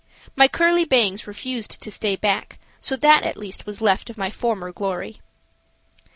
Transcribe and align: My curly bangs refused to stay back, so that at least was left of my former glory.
My 0.35 0.47
curly 0.47 0.83
bangs 0.83 1.27
refused 1.27 1.79
to 1.83 1.91
stay 1.91 2.15
back, 2.15 2.57
so 2.79 2.95
that 2.95 3.21
at 3.21 3.37
least 3.37 3.67
was 3.67 3.81
left 3.81 4.09
of 4.09 4.17
my 4.17 4.31
former 4.31 4.71
glory. 4.71 5.21